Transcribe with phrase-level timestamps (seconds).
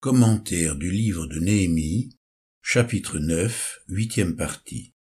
[0.00, 2.16] Commentaire du livre de Néhémie,
[2.62, 4.94] chapitre 9, huitième partie.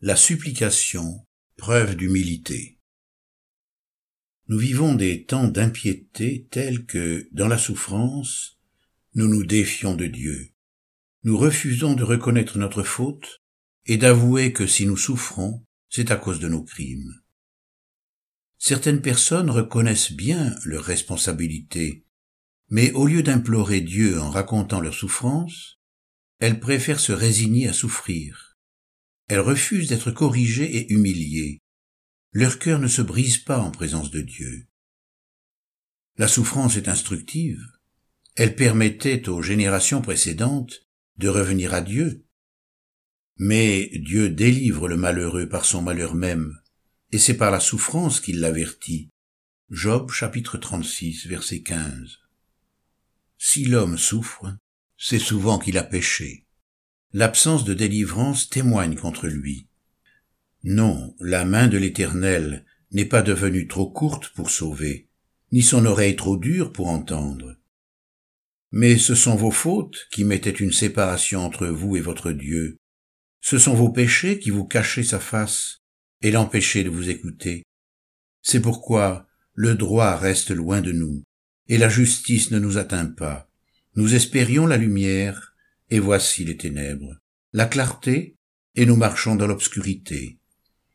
[0.00, 2.78] La supplication, preuve d'humilité.
[4.46, 8.56] Nous vivons des temps d'impiété tels que, dans la souffrance,
[9.16, 10.52] nous nous défions de Dieu.
[11.24, 13.42] Nous refusons de reconnaître notre faute
[13.86, 17.20] et d'avouer que si nous souffrons, c'est à cause de nos crimes.
[18.58, 22.06] Certaines personnes reconnaissent bien leurs responsabilités
[22.72, 25.78] mais au lieu d'implorer Dieu en racontant leurs souffrances,
[26.38, 28.56] elles préfèrent se résigner à souffrir.
[29.28, 31.58] Elles refusent d'être corrigées et humiliées.
[32.32, 34.68] Leur cœur ne se brise pas en présence de Dieu.
[36.16, 37.60] La souffrance est instructive.
[38.36, 40.86] Elle permettait aux générations précédentes
[41.18, 42.24] de revenir à Dieu.
[43.36, 46.58] Mais Dieu délivre le malheureux par son malheur même,
[47.10, 49.10] et c'est par la souffrance qu'il l'avertit.
[49.68, 52.21] Job chapitre 36 verset 15.
[53.44, 54.56] Si l'homme souffre,
[54.96, 56.46] c'est souvent qu'il a péché.
[57.12, 59.66] L'absence de délivrance témoigne contre lui.
[60.62, 65.08] Non, la main de l'Éternel n'est pas devenue trop courte pour sauver,
[65.50, 67.56] ni son oreille trop dure pour entendre.
[68.70, 72.76] Mais ce sont vos fautes qui mettaient une séparation entre vous et votre Dieu.
[73.40, 75.78] Ce sont vos péchés qui vous cachaient sa face
[76.20, 77.64] et l'empêchaient de vous écouter.
[78.40, 81.24] C'est pourquoi le droit reste loin de nous,
[81.68, 83.48] et la justice ne nous atteint pas.
[83.94, 85.54] Nous espérions la lumière,
[85.90, 87.18] et voici les ténèbres,
[87.52, 88.36] la clarté,
[88.74, 90.38] et nous marchons dans l'obscurité.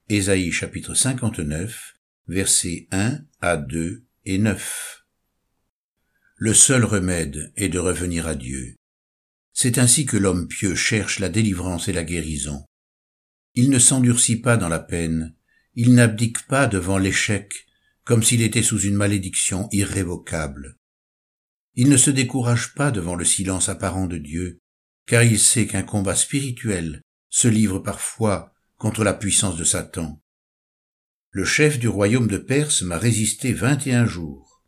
[0.09, 1.93] Ésaïe chapitre 59,
[2.27, 5.05] versets 1 à 2 et 9.
[6.37, 8.75] Le seul remède est de revenir à Dieu.
[9.53, 12.65] C'est ainsi que l'homme pieux cherche la délivrance et la guérison.
[13.53, 15.35] Il ne s'endurcit pas dans la peine,
[15.75, 17.66] il n'abdique pas devant l'échec
[18.07, 20.77] comme s'il était sous une malédiction irrévocable.
[21.75, 24.61] Il ne se décourage pas devant le silence apparent de Dieu,
[25.05, 30.23] car il sait qu'un combat spirituel se livre parfois contre la puissance de Satan.
[31.31, 34.63] Le chef du royaume de Perse m'a résisté vingt et un jours.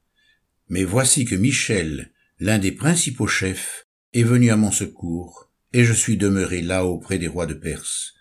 [0.68, 5.94] Mais voici que Michel, l'un des principaux chefs, est venu à mon secours, et je
[5.94, 8.16] suis demeuré là auprès des rois de Perse.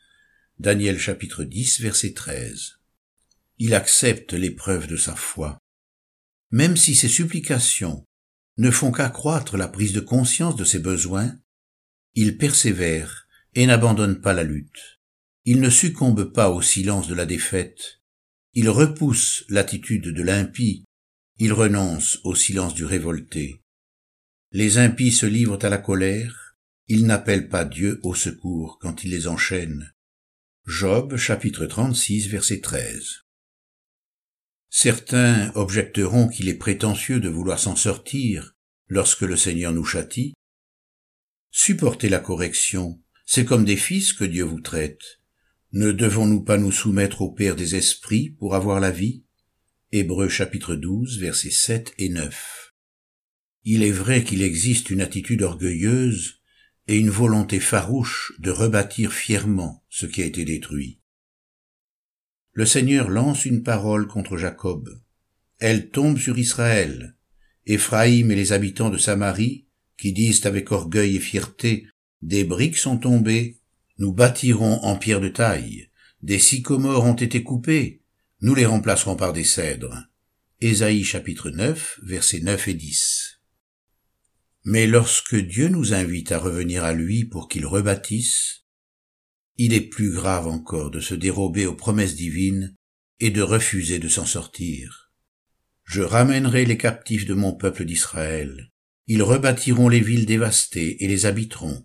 [0.60, 2.77] Daniel chapitre 10 verset 13
[3.58, 5.58] il accepte l'épreuve de sa foi.
[6.50, 8.04] Même si ses supplications
[8.56, 11.38] ne font qu'accroître la prise de conscience de ses besoins,
[12.14, 14.98] il persévère et n'abandonne pas la lutte.
[15.44, 18.00] Il ne succombe pas au silence de la défaite.
[18.54, 20.84] Il repousse l'attitude de l'impie.
[21.38, 23.62] Il renonce au silence du révolté.
[24.52, 26.56] Les impies se livrent à la colère.
[26.88, 29.92] Ils n'appellent pas Dieu au secours quand il les enchaîne.
[30.66, 33.27] Job chapitre 36 verset 13.
[34.70, 38.54] Certains objecteront qu'il est prétentieux de vouloir s'en sortir
[38.86, 40.34] lorsque le Seigneur nous châtie.
[41.50, 45.20] Supportez la correction, c'est comme des fils que Dieu vous traite.
[45.72, 49.24] Ne devons-nous pas nous soumettre au Père des esprits pour avoir la vie?
[49.90, 52.74] Hébreux chapitre 12 versets 7 et 9.
[53.64, 56.40] Il est vrai qu'il existe une attitude orgueilleuse
[56.88, 61.00] et une volonté farouche de rebâtir fièrement ce qui a été détruit
[62.58, 65.00] le Seigneur lance une parole contre Jacob.
[65.60, 67.14] Elle tombe sur Israël.
[67.66, 71.86] Éphraïm et les habitants de Samarie, qui disent avec orgueil et fierté,
[72.20, 73.60] des briques sont tombées,
[73.98, 75.88] nous bâtirons en pierre de taille,
[76.22, 78.02] des sycomores ont été coupés,
[78.40, 80.08] nous les remplacerons par des cèdres.
[80.60, 83.38] Ésaïe chapitre 9, versets 9 et 10.
[84.64, 88.64] Mais lorsque Dieu nous invite à revenir à lui pour qu'il rebâtisse,
[89.58, 92.76] il est plus grave encore de se dérober aux promesses divines
[93.18, 95.12] et de refuser de s'en sortir.
[95.84, 98.70] Je ramènerai les captifs de mon peuple d'Israël.
[99.08, 101.84] Ils rebâtiront les villes dévastées et les habiteront.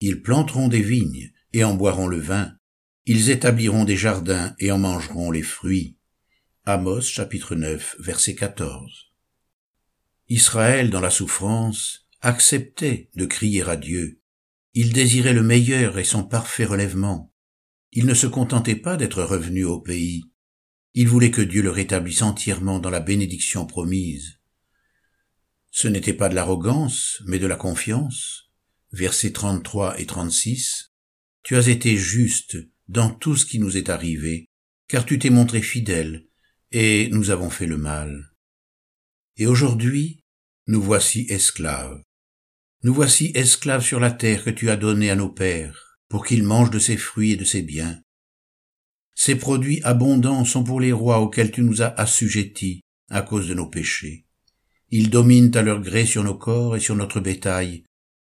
[0.00, 2.52] Ils planteront des vignes et en boiront le vin.
[3.06, 5.96] Ils établiront des jardins et en mangeront les fruits.
[6.66, 9.12] Amos chapitre 9 verset 14.
[10.28, 14.20] Israël dans la souffrance acceptait de crier à Dieu
[14.74, 17.32] il désirait le meilleur et son parfait relèvement.
[17.92, 20.24] Il ne se contentait pas d'être revenu au pays.
[20.94, 24.40] Il voulait que Dieu le rétablisse entièrement dans la bénédiction promise.
[25.70, 28.50] Ce n'était pas de l'arrogance, mais de la confiance.
[28.92, 30.92] Versets 33 et 36.
[31.44, 32.56] Tu as été juste
[32.88, 34.50] dans tout ce qui nous est arrivé,
[34.88, 36.26] car tu t'es montré fidèle,
[36.70, 38.32] et nous avons fait le mal.
[39.36, 40.24] Et aujourd'hui,
[40.66, 42.03] nous voici esclaves.
[42.84, 46.42] Nous voici esclaves sur la terre que tu as donnée à nos pères, pour qu'ils
[46.42, 48.02] mangent de ses fruits et de ses biens.
[49.14, 53.54] Ces produits abondants sont pour les rois auxquels tu nous as assujettis à cause de
[53.54, 54.26] nos péchés.
[54.90, 57.84] Ils dominent à leur gré sur nos corps et sur notre bétail,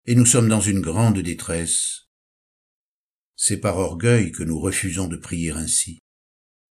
[0.06, 2.08] et nous sommes dans une grande détresse.
[3.36, 6.00] C'est par orgueil que nous refusons de prier ainsi.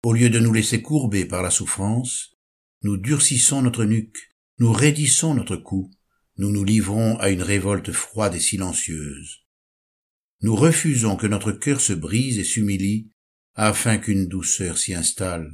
[0.04, 2.36] Au lieu de nous laisser courber par la souffrance,
[2.82, 4.30] nous durcissons notre nuque,
[4.60, 5.90] nous raidissons notre cou,
[6.36, 9.40] nous nous livrons à une révolte froide et silencieuse.
[10.40, 13.10] Nous refusons que notre cœur se brise et s'humilie
[13.54, 15.52] afin qu'une douceur s'y installe.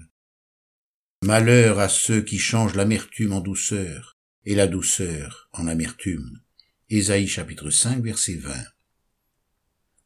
[1.24, 6.40] Malheur à ceux qui changent l'amertume en douceur et la douceur en amertume.
[6.88, 8.54] Ésaïe chapitre 5 verset 20.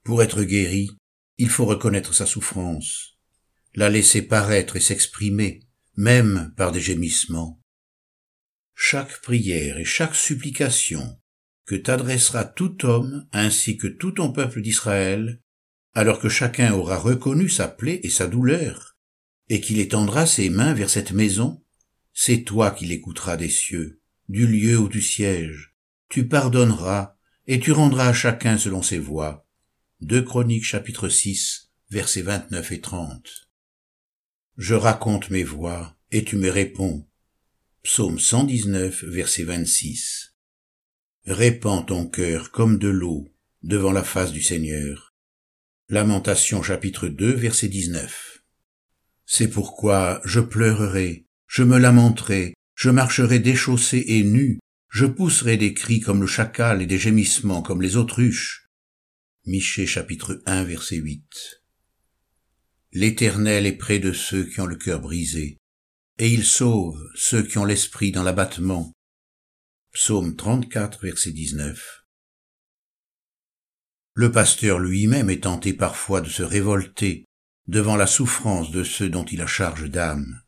[0.03, 0.91] Pour être guéri,
[1.39, 3.19] il faut reconnaître sa souffrance,
[3.75, 5.61] la laisser paraître et s'exprimer,
[5.97, 7.62] même par des gémissements.
[8.85, 11.17] Chaque prière et chaque supplication
[11.67, 15.41] que t'adressera tout homme ainsi que tout ton peuple d'Israël,
[15.95, 18.97] alors que chacun aura reconnu sa plaie et sa douleur,
[19.49, 21.63] et qu'il étendra ses mains vers cette maison,
[22.13, 25.77] c'est toi qui l'écouteras des cieux, du lieu où tu sièges,
[26.09, 27.15] tu pardonneras,
[27.47, 29.47] et tu rendras à chacun selon ses voies.
[30.01, 33.49] 2 Chroniques chapitre 6, versets 29 et 30.
[34.59, 37.07] Je raconte mes voies, et tu me réponds.
[37.83, 40.37] Psaume 119, verset 26.
[41.27, 43.35] Répands ton cœur comme de l'eau
[43.65, 45.17] devant la face du Seigneur.
[45.89, 48.45] Lamentation chapitre 2, verset 19.
[49.27, 55.75] C'est pourquoi je pleurerai, je me lamenterai, je marcherai déchaussé et nu, je pousserai des
[55.75, 58.69] cris comme le chacal et des gémissements comme les autruches.
[59.45, 61.25] Michée chapitre 1 verset 8.
[62.93, 65.59] L'Éternel est près de ceux qui ont le cœur brisé,
[66.19, 68.93] et il sauve ceux qui ont l'esprit dans l'abattement.
[69.93, 72.05] Psaume 34 verset 19.
[74.15, 77.25] Le pasteur lui-même est tenté parfois de se révolter
[77.67, 80.43] devant la souffrance de ceux dont il a charge d'âme.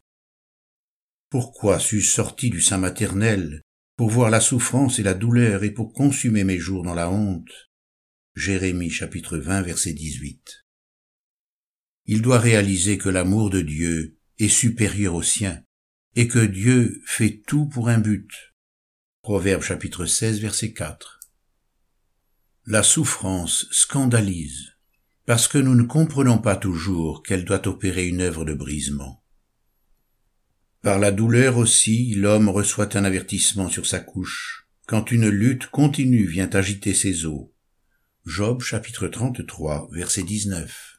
[1.31, 3.63] Pourquoi suis-je sorti du sein maternel
[3.97, 7.71] pour voir la souffrance et la douleur et pour consumer mes jours dans la honte?
[8.35, 10.65] Jérémie chapitre 20 verset 18.
[12.07, 15.63] Il doit réaliser que l'amour de Dieu est supérieur au sien
[16.17, 18.31] et que Dieu fait tout pour un but.
[19.23, 21.21] Proverbe chapitre 16 verset 4.
[22.67, 24.75] La souffrance scandalise
[25.27, 29.23] parce que nous ne comprenons pas toujours qu'elle doit opérer une œuvre de brisement.
[30.83, 36.27] Par la douleur aussi, l'homme reçoit un avertissement sur sa couche, quand une lutte continue
[36.27, 37.49] vient agiter ses os.
[38.27, 40.94] Job chapitre 33 verset 19.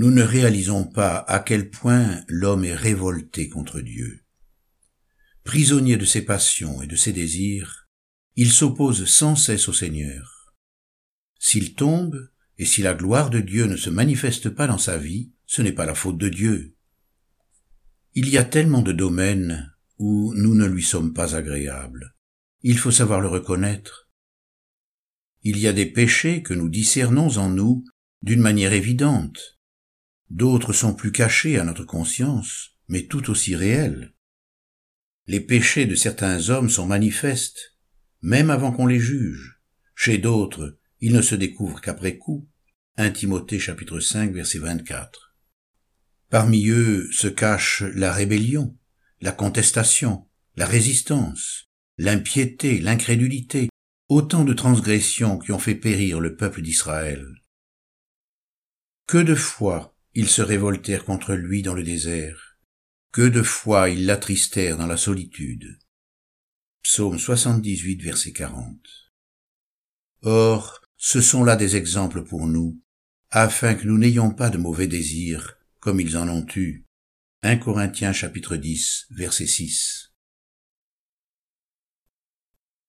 [0.00, 4.24] Nous ne réalisons pas à quel point l'homme est révolté contre Dieu.
[5.42, 7.88] Prisonnier de ses passions et de ses désirs,
[8.36, 10.54] il s'oppose sans cesse au Seigneur.
[11.40, 15.32] S'il tombe, et si la gloire de Dieu ne se manifeste pas dans sa vie,
[15.46, 16.76] ce n'est pas la faute de Dieu,
[18.14, 22.14] il y a tellement de domaines où nous ne lui sommes pas agréables.
[22.62, 24.08] Il faut savoir le reconnaître.
[25.42, 27.84] Il y a des péchés que nous discernons en nous
[28.22, 29.57] d'une manière évidente.
[30.30, 34.14] D'autres sont plus cachés à notre conscience, mais tout aussi réels.
[35.26, 37.76] Les péchés de certains hommes sont manifestes,
[38.22, 39.60] même avant qu'on les juge.
[39.94, 42.48] Chez d'autres, ils ne se découvrent qu'après coup.
[42.96, 45.34] 1 Timothée chapitre 5 verset 24.
[46.30, 48.76] Parmi eux se cachent la rébellion,
[49.20, 50.26] la contestation,
[50.56, 53.68] la résistance, l'impiété, l'incrédulité,
[54.08, 57.24] autant de transgressions qui ont fait périr le peuple d'Israël.
[59.06, 62.58] Que de fois ils se révoltèrent contre lui dans le désert,
[63.12, 65.78] que de fois ils l'attristèrent dans la solitude.
[66.82, 68.78] Psaume 78, verset 40.
[70.22, 72.80] Or, ce sont là des exemples pour nous,
[73.30, 76.84] afin que nous n'ayons pas de mauvais désirs comme ils en ont eu.
[77.42, 80.07] 1 Corinthiens chapitre 10 verset 6.